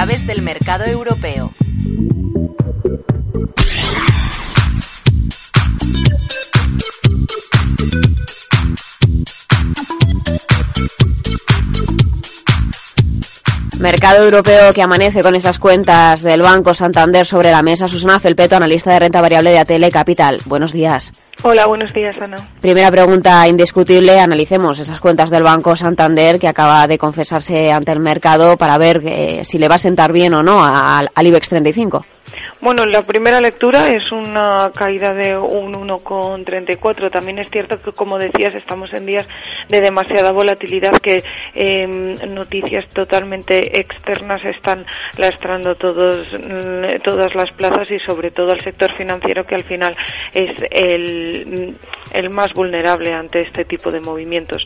[0.00, 1.52] Claves del mercado europeo.
[13.80, 17.88] Mercado europeo que amanece con esas cuentas del Banco Santander sobre la mesa.
[17.88, 20.38] Susana Felpeto, analista de renta variable de ATL Capital.
[20.44, 21.14] Buenos días.
[21.42, 22.36] Hola, buenos días, Ana.
[22.60, 24.20] Primera pregunta indiscutible.
[24.20, 29.00] Analicemos esas cuentas del Banco Santander que acaba de confesarse ante el mercado para ver
[29.02, 32.04] eh, si le va a sentar bien o no al, al IBEX 35.
[32.60, 37.10] Bueno, la primera lectura es una caída de un 1,34.
[37.10, 39.26] También es cierto que, como decías, estamos en días
[39.68, 41.22] de demasiada volatilidad que
[41.54, 41.86] eh,
[42.28, 44.84] noticias totalmente externas están
[45.16, 49.96] lastrando todos, mm, todas las plazas y sobre todo el sector financiero que al final
[50.34, 51.76] es el,
[52.12, 54.62] el más vulnerable ante este tipo de movimientos.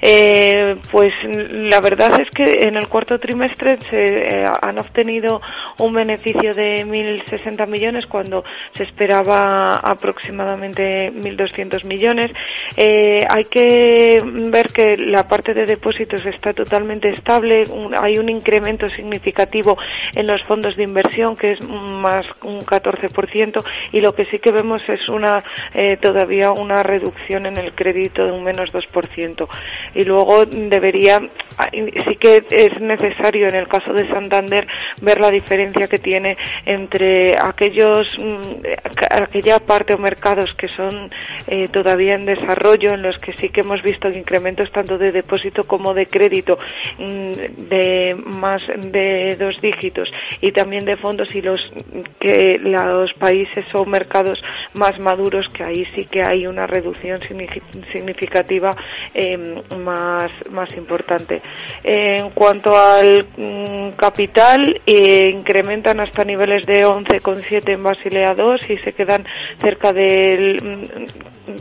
[0.00, 5.40] Eh, pues la verdad es que en el cuarto trimestre se eh, han obtenido
[5.78, 12.30] un beneficio de 1.060 millones cuando se esperaba aproximadamente 1.200 millones.
[12.76, 17.64] Eh, hay que ver que la parte de depósitos está totalmente estable.
[18.00, 19.76] hay un incremento significativo
[20.14, 24.52] en los fondos de inversión que es más un 14% y lo que sí que
[24.52, 25.42] vemos es una
[25.74, 29.48] eh, todavía una reducción en el crédito de un menos 2%.
[29.94, 31.20] Y luego debería,
[31.72, 34.66] sí que es necesario en el caso de Santander
[35.00, 36.36] ver la diferencia que tiene
[36.66, 38.66] entre aquellos, mm,
[39.10, 41.10] aquella parte o mercados que son
[41.46, 45.64] eh, todavía en desarrollo, en los que sí que hemos visto incrementos tanto de depósito
[45.64, 46.58] como de crédito
[46.98, 51.60] mm, de más de dos dígitos y también de fondos y los
[52.20, 54.40] que los países o mercados
[54.74, 58.74] más maduros que ahí sí que hay una reducción significativa
[59.14, 59.36] eh,
[59.76, 61.40] más, más importante.
[61.84, 68.78] En cuanto al mm, capital, eh, incrementan hasta niveles de 11,7 en Basilea 2 y
[68.78, 69.26] se quedan
[69.60, 70.86] cerca de mm,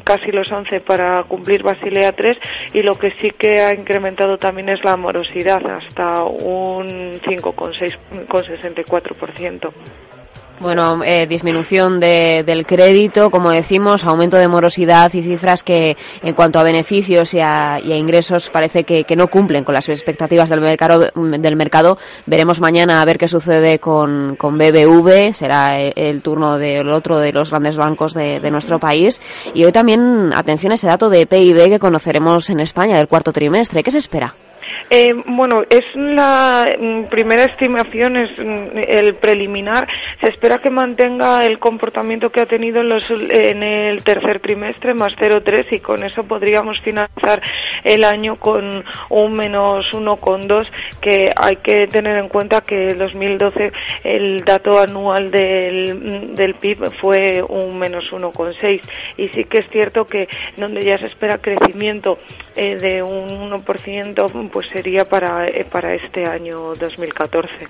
[0.05, 2.37] casi los 11 para cumplir Basilea 3
[2.73, 9.71] y lo que sí que ha incrementado también es la morosidad hasta un 5,64%.
[10.61, 16.35] Bueno, eh, disminución de, del crédito, como decimos, aumento de morosidad y cifras que, en
[16.35, 19.89] cuanto a beneficios y a, y a ingresos, parece que, que, no cumplen con las
[19.89, 21.97] expectativas del mercado, del mercado.
[22.27, 25.33] Veremos mañana a ver qué sucede con, con BBV.
[25.33, 29.19] Será el, el turno del otro de los grandes bancos de, de, nuestro país.
[29.55, 33.33] Y hoy también, atención a ese dato de PIB que conoceremos en España del cuarto
[33.33, 33.81] trimestre.
[33.81, 34.35] ¿Qué se espera?
[34.93, 39.87] Eh, bueno, es la mm, primera estimación, es mm, el preliminar.
[40.19, 44.93] Se espera que mantenga el comportamiento que ha tenido en, los, en el tercer trimestre,
[44.93, 47.41] más 0,3, y con eso podríamos finalizar
[47.85, 50.67] el año con un menos 1,2,
[50.99, 53.71] que hay que tener en cuenta que en 2012
[54.03, 58.81] el dato anual del, mm, del PIB fue un menos 1,6.
[59.15, 60.27] Y sí que es cierto que
[60.57, 62.17] donde ya se espera crecimiento
[62.61, 67.67] eh, de un 1%, pues sería para, eh, para este año 2014.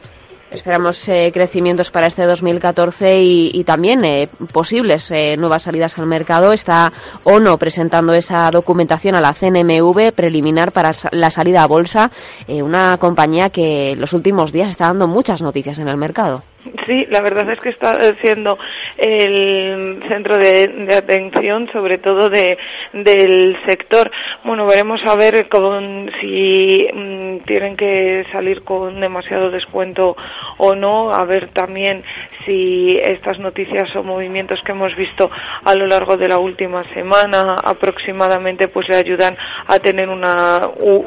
[0.51, 6.07] Esperamos eh, crecimientos para este 2014 y, y también eh, posibles eh, nuevas salidas al
[6.07, 6.51] mercado.
[6.51, 6.91] Está
[7.23, 12.11] ONO presentando esa documentación a la CNMV preliminar para la salida a bolsa,
[12.49, 16.43] una compañía que en los últimos días está dando muchas noticias en el mercado.
[16.85, 18.57] Sí, la verdad es que está siendo
[18.97, 22.57] el centro de, de atención, sobre todo de,
[22.93, 24.11] del sector.
[24.43, 30.15] Bueno, veremos a ver con, si mmm, tienen que salir con demasiado descuento
[30.57, 32.03] o no, a ver también
[32.45, 35.29] si estas noticias o movimientos que hemos visto
[35.63, 39.35] a lo largo de la última semana aproximadamente pues le ayudan
[39.67, 40.61] a tener una,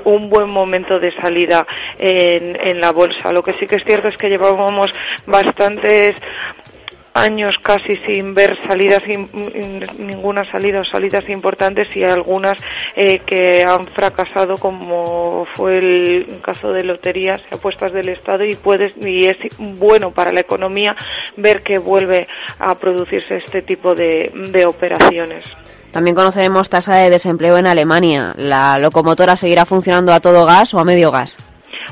[0.04, 1.66] un buen momento de salida
[1.98, 3.32] en, en la bolsa.
[3.32, 4.86] Lo que sí que es cierto es que llevábamos
[5.44, 6.16] bastantes
[7.14, 9.02] años casi sin ver salidas,
[9.98, 12.54] ninguna salida o salidas importantes y algunas
[12.96, 18.56] eh, que han fracasado como fue el caso de loterías y apuestas del Estado y
[18.56, 20.96] puedes y es bueno para la economía
[21.36, 22.26] ver que vuelve
[22.58, 25.56] a producirse este tipo de, de operaciones.
[25.92, 28.34] También conocemos tasa de desempleo en Alemania.
[28.36, 31.36] ¿La locomotora seguirá funcionando a todo gas o a medio gas?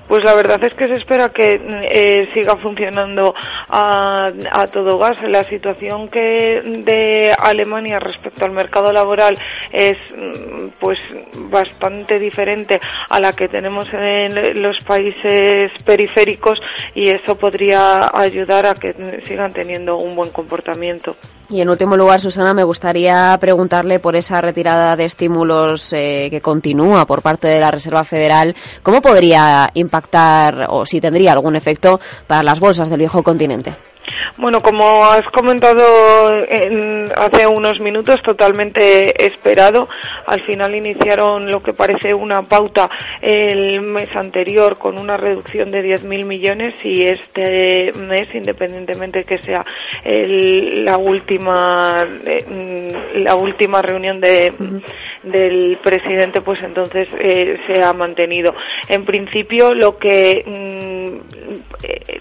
[0.08, 1.60] Pues la verdad es que se espera que
[1.90, 3.34] eh, siga funcionando
[3.68, 4.30] a,
[4.72, 5.22] todo gas.
[5.22, 9.38] La situación que de Alemania respecto al mercado laboral
[9.70, 10.98] es mm, pues
[11.50, 16.60] bastante diferente a la que tenemos en los países periféricos
[16.94, 21.16] y eso podría ayudar a que sigan teniendo un buen comportamiento.
[21.52, 26.40] Y en último lugar, Susana, me gustaría preguntarle por esa retirada de estímulos eh, que
[26.40, 28.56] continúa por parte de la Reserva Federal.
[28.82, 33.76] ¿Cómo podría impactar o si tendría algún efecto para las bolsas del viejo continente?
[34.38, 35.82] Bueno, como has comentado
[37.16, 39.88] hace unos minutos, totalmente esperado.
[40.26, 42.90] Al final iniciaron lo que parece una pauta
[43.20, 49.64] el mes anterior con una reducción de 10.000 millones y este mes, independientemente que sea
[50.04, 54.52] la última eh, la última reunión de
[55.22, 58.54] del presidente, pues entonces eh, se ha mantenido.
[58.88, 61.01] En principio, lo que mm,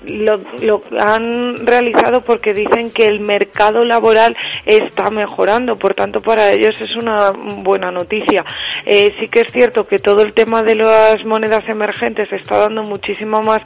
[0.05, 4.35] lo, lo, han realizado porque dicen que el mercado laboral
[4.65, 8.43] está mejorando, por tanto para ellos es una buena noticia.
[8.85, 12.83] Eh, sí que es cierto que todo el tema de las monedas emergentes está dando
[12.83, 13.61] muchísima más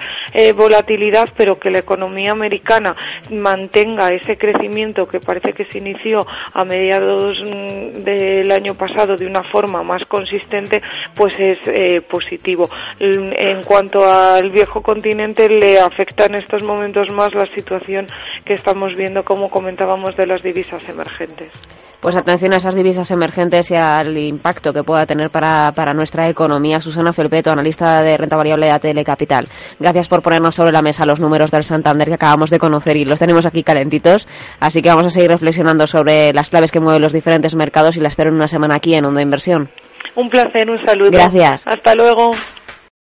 [0.55, 2.95] volatilidad, pero que la economía americana
[3.31, 9.25] mantenga ese crecimiento que parece que se inició a mediados mm, del año pasado de
[9.25, 10.81] una forma más consistente,
[11.15, 12.69] pues es eh, positivo.
[12.99, 14.81] En cuanto al viejo
[15.15, 18.05] continente, le afecta en estos momentos más la situación
[18.43, 21.51] que estamos viendo, como comentábamos, de las divisas emergentes.
[22.01, 26.27] Pues atención a esas divisas emergentes y al impacto que pueda tener para, para nuestra
[26.27, 26.81] economía.
[26.81, 29.47] Susana Felpeto, analista de renta variable de ATL Capital.
[29.79, 33.05] Gracias por ponernos sobre la mesa los números del Santander que acabamos de conocer y
[33.05, 34.27] los tenemos aquí calentitos.
[34.59, 38.01] Así que vamos a seguir reflexionando sobre las claves que mueven los diferentes mercados y
[38.01, 39.69] la espero en una semana aquí en Onda Inversión.
[40.15, 41.11] Un placer, un saludo.
[41.11, 41.65] Gracias.
[41.65, 42.31] Hasta luego.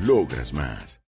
[0.00, 1.00] Logras más.